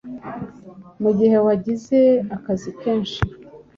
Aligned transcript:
Mu 1.01 1.09
gihe 1.19 1.37
wagize 1.45 1.99
akazi 2.35 2.69
kenshi, 2.81 3.19